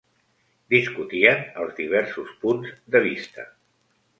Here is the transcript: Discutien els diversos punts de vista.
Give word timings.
Discutien 0.73 1.45
els 1.65 1.75
diversos 1.81 2.33
punts 2.47 2.73
de 2.97 3.03
vista. 3.05 3.47